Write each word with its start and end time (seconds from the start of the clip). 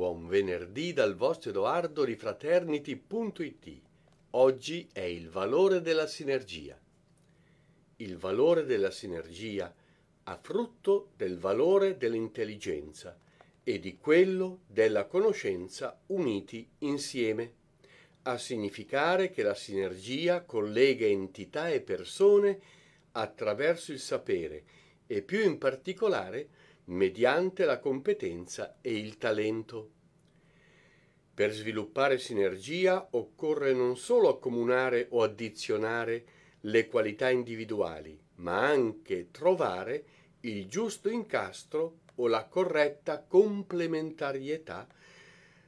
Buon 0.00 0.28
venerdì 0.28 0.94
dal 0.94 1.14
vostro 1.14 1.50
Edoardo 1.50 2.06
di 2.06 2.16
Fraternity.it. 2.16 3.80
Oggi 4.30 4.88
è 4.90 5.02
il 5.02 5.28
valore 5.28 5.82
della 5.82 6.06
sinergia. 6.06 6.80
Il 7.96 8.16
valore 8.16 8.64
della 8.64 8.90
sinergia 8.90 9.70
ha 10.24 10.38
frutto 10.40 11.10
del 11.18 11.36
valore 11.36 11.98
dell'intelligenza 11.98 13.14
e 13.62 13.78
di 13.78 13.98
quello 13.98 14.60
della 14.66 15.04
conoscenza 15.04 16.00
uniti 16.06 16.66
insieme, 16.78 17.52
a 18.22 18.38
significare 18.38 19.30
che 19.30 19.42
la 19.42 19.54
sinergia 19.54 20.44
collega 20.44 21.04
entità 21.04 21.68
e 21.68 21.82
persone 21.82 22.58
attraverso 23.12 23.92
il 23.92 24.00
sapere 24.00 24.64
e 25.06 25.20
più 25.20 25.44
in 25.44 25.58
particolare 25.58 26.48
mediante 26.86 27.64
la 27.64 27.78
competenza 27.78 28.78
e 28.80 28.96
il 28.96 29.18
talento. 29.18 29.90
Per 31.32 31.52
sviluppare 31.52 32.18
sinergia 32.18 33.08
occorre 33.12 33.72
non 33.72 33.96
solo 33.96 34.28
accomunare 34.28 35.06
o 35.10 35.22
addizionare 35.22 36.24
le 36.62 36.88
qualità 36.88 37.30
individuali, 37.30 38.18
ma 38.36 38.66
anche 38.66 39.30
trovare 39.30 40.04
il 40.40 40.66
giusto 40.66 41.08
incastro 41.08 42.00
o 42.16 42.26
la 42.26 42.44
corretta 42.44 43.22
complementarietà 43.22 44.86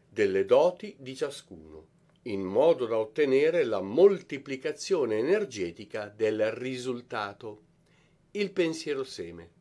delle 0.08 0.44
doti 0.44 0.94
di 0.98 1.16
ciascuno, 1.16 1.86
in 2.24 2.42
modo 2.42 2.86
da 2.86 2.98
ottenere 2.98 3.64
la 3.64 3.80
moltiplicazione 3.80 5.18
energetica 5.18 6.08
del 6.08 6.52
risultato, 6.52 7.62
il 8.32 8.50
pensiero 8.50 9.04
seme. 9.04 9.60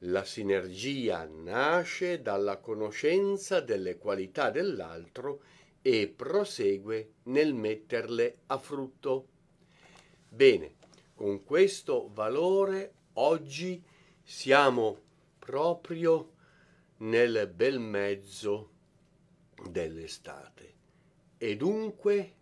La 0.00 0.24
sinergia 0.24 1.24
nasce 1.24 2.20
dalla 2.20 2.58
conoscenza 2.58 3.60
delle 3.60 3.96
qualità 3.96 4.50
dell'altro 4.50 5.42
e 5.80 6.08
prosegue 6.08 7.14
nel 7.24 7.54
metterle 7.54 8.40
a 8.46 8.58
frutto. 8.58 9.28
Bene, 10.28 10.74
con 11.14 11.44
questo 11.44 12.10
valore 12.12 12.92
oggi 13.14 13.82
siamo 14.22 15.00
proprio 15.38 16.32
nel 16.98 17.50
bel 17.54 17.78
mezzo 17.78 18.70
dell'estate. 19.70 20.74
E 21.38 21.56
dunque, 21.56 22.34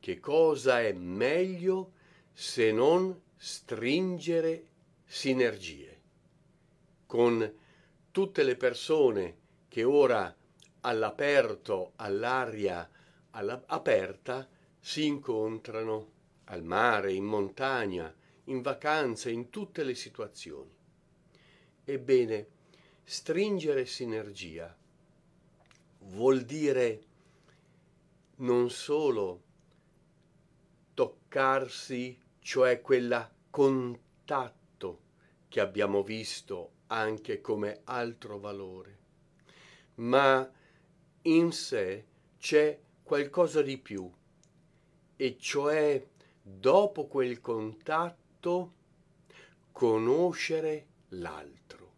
che 0.00 0.18
cosa 0.18 0.80
è 0.80 0.92
meglio 0.92 1.92
se 2.32 2.72
non 2.72 3.22
stringere 3.36 4.66
sinergie? 5.04 5.93
Con 7.14 7.48
tutte 8.10 8.42
le 8.42 8.56
persone 8.56 9.36
che 9.68 9.84
ora 9.84 10.34
all'aperto, 10.80 11.92
all'aria 11.94 12.90
alla, 13.30 13.62
aperta, 13.66 14.48
si 14.80 15.06
incontrano 15.06 16.10
al 16.46 16.64
mare, 16.64 17.12
in 17.12 17.22
montagna, 17.22 18.12
in 18.46 18.62
vacanza, 18.62 19.30
in 19.30 19.48
tutte 19.48 19.84
le 19.84 19.94
situazioni. 19.94 20.74
Ebbene, 21.84 22.48
stringere 23.04 23.86
sinergia 23.86 24.76
vuol 26.00 26.40
dire 26.40 27.02
non 28.38 28.70
solo 28.70 29.42
toccarsi, 30.94 32.18
cioè 32.40 32.80
quella 32.80 33.32
contatto 33.50 35.00
che 35.46 35.60
abbiamo 35.60 36.02
visto 36.02 36.73
anche 36.88 37.40
come 37.40 37.80
altro 37.84 38.38
valore, 38.38 38.98
ma 39.96 40.50
in 41.22 41.52
sé 41.52 42.04
c'è 42.38 42.78
qualcosa 43.02 43.62
di 43.62 43.78
più, 43.78 44.10
e 45.16 45.36
cioè 45.38 46.06
dopo 46.42 47.06
quel 47.06 47.40
contatto 47.40 48.72
conoscere 49.72 50.86
l'altro, 51.08 51.92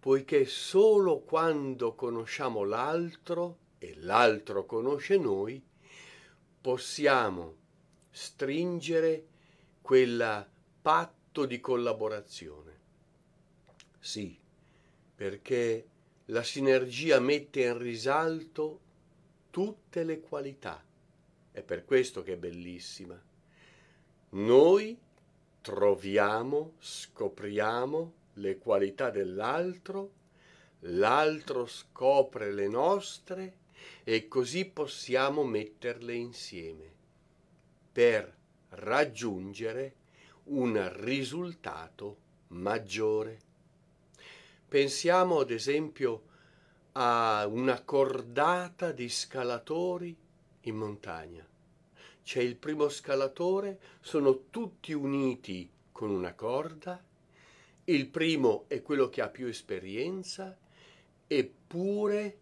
poiché 0.00 0.46
solo 0.46 1.20
quando 1.20 1.94
conosciamo 1.94 2.64
l'altro 2.64 3.58
e 3.78 3.94
l'altro 3.98 4.64
conosce 4.64 5.16
noi, 5.18 5.62
possiamo 6.60 7.56
stringere 8.10 9.26
quel 9.82 10.48
patto 10.80 11.44
di 11.44 11.60
collaborazione. 11.60 12.74
Sì, 14.06 14.38
perché 15.16 15.84
la 16.26 16.44
sinergia 16.44 17.18
mette 17.18 17.62
in 17.62 17.76
risalto 17.76 18.80
tutte 19.50 20.04
le 20.04 20.20
qualità. 20.20 20.80
È 21.50 21.60
per 21.60 21.84
questo 21.84 22.22
che 22.22 22.34
è 22.34 22.36
bellissima. 22.36 23.20
Noi 24.28 24.96
troviamo, 25.60 26.74
scopriamo 26.78 28.12
le 28.34 28.58
qualità 28.58 29.10
dell'altro, 29.10 30.12
l'altro 30.82 31.66
scopre 31.66 32.52
le 32.52 32.68
nostre 32.68 33.56
e 34.04 34.28
così 34.28 34.66
possiamo 34.66 35.42
metterle 35.42 36.14
insieme 36.14 36.92
per 37.90 38.32
raggiungere 38.68 39.94
un 40.44 40.92
risultato 40.94 42.18
maggiore. 42.50 43.45
Pensiamo 44.68 45.38
ad 45.38 45.50
esempio 45.52 46.22
a 46.92 47.46
una 47.46 47.82
cordata 47.82 48.90
di 48.90 49.08
scalatori 49.08 50.16
in 50.62 50.76
montagna. 50.76 51.46
C'è 52.24 52.40
il 52.40 52.56
primo 52.56 52.88
scalatore, 52.88 53.78
sono 54.00 54.46
tutti 54.50 54.92
uniti 54.92 55.70
con 55.92 56.10
una 56.10 56.34
corda, 56.34 57.00
il 57.84 58.08
primo 58.08 58.64
è 58.66 58.82
quello 58.82 59.08
che 59.08 59.22
ha 59.22 59.28
più 59.28 59.46
esperienza, 59.46 60.58
eppure 61.28 62.38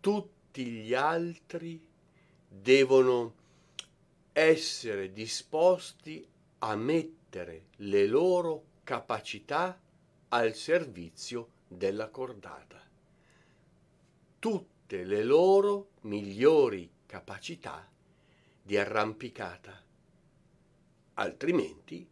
tutti 0.00 0.66
gli 0.66 0.94
altri 0.94 1.80
devono 2.48 3.34
essere 4.32 5.12
disposti 5.12 6.26
a 6.58 6.74
mettere 6.74 7.66
le 7.76 8.06
loro 8.06 8.64
capacità 8.82 9.80
al 10.28 10.54
servizio 10.54 11.50
della 11.68 12.08
cordata. 12.08 12.82
Tutte 14.38 15.04
le 15.04 15.22
loro 15.22 15.90
migliori 16.02 16.90
capacità 17.06 17.88
di 18.62 18.76
arrampicata. 18.76 19.82
Altrimenti 21.14 22.08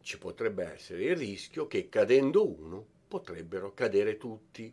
ci 0.00 0.18
potrebbe 0.18 0.72
essere 0.72 1.04
il 1.04 1.16
rischio 1.16 1.66
che 1.66 1.88
cadendo 1.88 2.46
uno 2.46 2.86
potrebbero 3.08 3.74
cadere 3.74 4.16
tutti. 4.16 4.72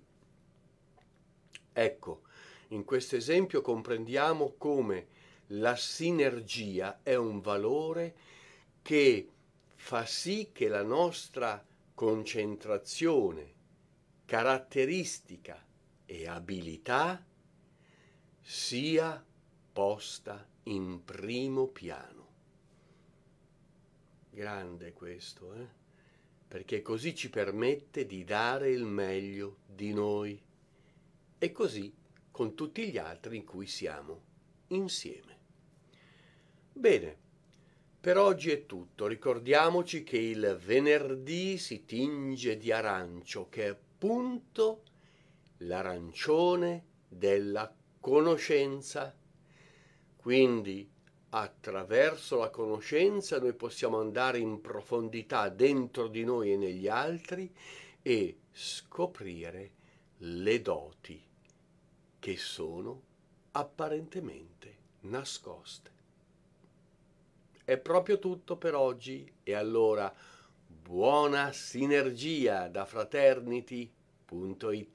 Ecco, 1.74 2.22
in 2.70 2.84
questo 2.86 3.16
esempio 3.16 3.62
comprendiamo 3.62 4.54
come 4.58 5.08
la 5.48 5.76
sinergia 5.76 7.00
è 7.04 7.16
un 7.16 7.42
valore 7.42 8.16
che 8.82 9.28
fa 9.76 10.06
sì 10.06 10.50
che 10.52 10.68
la 10.68 10.84
nostra 10.84 11.64
concentrazione, 11.94 13.54
caratteristica 14.26 15.64
e 16.06 16.28
abilità 16.28 17.24
sia 18.42 19.24
posta 19.72 20.48
in 20.64 21.04
primo 21.04 21.68
piano. 21.68 22.28
Grande 24.30 24.94
questo, 24.94 25.54
eh? 25.54 25.68
perché 26.48 26.82
così 26.82 27.16
ci 27.16 27.30
permette 27.30 28.06
di 28.06 28.24
dare 28.24 28.70
il 28.70 28.86
meglio 28.86 29.58
di 29.66 29.94
noi 29.94 30.42
e 31.38 31.52
così 31.52 31.94
con 32.32 32.56
tutti 32.56 32.90
gli 32.90 32.98
altri 32.98 33.38
in 33.38 33.46
cui 33.46 33.68
siamo 33.68 34.22
insieme. 34.68 35.38
Bene, 36.74 37.18
per 38.04 38.18
oggi 38.18 38.52
è 38.52 38.66
tutto. 38.66 39.08
Ricordiamoci 39.08 40.04
che 40.04 40.18
il 40.18 40.60
venerdì 40.62 41.58
si 41.58 41.86
tinge 41.86 42.58
di 42.58 42.70
arancio, 42.70 43.48
che 43.48 43.64
è 43.64 43.70
appunto 43.70 44.84
l'arancione 45.60 46.84
della 47.08 47.74
conoscenza. 48.02 49.16
Quindi 50.18 50.92
attraverso 51.30 52.40
la 52.40 52.50
conoscenza 52.50 53.40
noi 53.40 53.54
possiamo 53.54 54.02
andare 54.02 54.38
in 54.38 54.60
profondità 54.60 55.48
dentro 55.48 56.10
di 56.10 56.26
noi 56.26 56.52
e 56.52 56.58
negli 56.58 56.90
altri 56.90 57.50
e 58.02 58.40
scoprire 58.52 59.72
le 60.18 60.62
doti 60.62 61.24
che 62.20 62.36
sono 62.36 63.02
apparentemente 63.52 64.76
nascoste. 65.04 65.93
È 67.66 67.78
proprio 67.78 68.20
tutto 68.20 68.58
per 68.58 68.76
oggi. 68.76 69.32
E 69.42 69.54
allora 69.54 70.14
buona 70.66 71.54
sinergia 71.54 72.68
da 72.68 72.86
fraternity.it 72.86 74.88